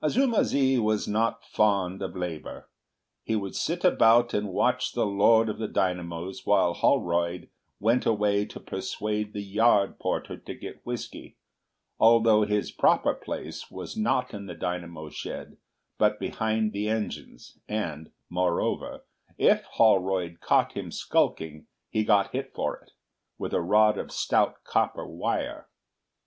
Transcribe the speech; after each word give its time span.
Azuma 0.00 0.42
zi 0.42 0.78
was 0.78 1.06
not 1.06 1.44
fond 1.44 2.00
of 2.00 2.16
labour. 2.16 2.66
He 3.24 3.36
would 3.36 3.54
sit 3.54 3.84
about 3.84 4.32
and 4.32 4.48
watch 4.54 4.94
the 4.94 5.04
Lord 5.04 5.50
of 5.50 5.58
the 5.58 5.68
Dynamos 5.68 6.46
while 6.46 6.72
Holroyd 6.72 7.50
went 7.78 8.06
away 8.06 8.46
to 8.46 8.58
persuade 8.58 9.34
the 9.34 9.42
yard 9.42 9.98
porter 9.98 10.38
to 10.38 10.54
get 10.54 10.80
whisky, 10.86 11.36
although 11.98 12.40
his 12.40 12.70
proper 12.70 13.12
place 13.12 13.70
was 13.70 13.98
not 13.98 14.32
in 14.32 14.46
the 14.46 14.54
dynamo 14.54 15.10
shed 15.10 15.58
but 15.98 16.18
behind 16.18 16.72
the 16.72 16.88
engines, 16.88 17.58
and, 17.68 18.10
moreover, 18.30 19.04
if 19.36 19.62
Holroyd 19.72 20.40
caught 20.40 20.72
him 20.72 20.90
skulking 20.90 21.66
he 21.90 22.02
got 22.02 22.30
hit 22.32 22.54
for 22.54 22.78
it 22.78 22.92
with 23.36 23.52
a 23.52 23.60
rod 23.60 23.98
of 23.98 24.10
stout 24.10 24.64
copper 24.64 25.06
wire. 25.06 25.68